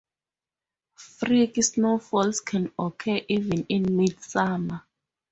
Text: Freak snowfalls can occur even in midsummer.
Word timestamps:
Freak 0.95 1.61
snowfalls 1.63 2.41
can 2.41 2.71
occur 2.79 3.21
even 3.27 3.67
in 3.69 3.95
midsummer. 3.95 4.81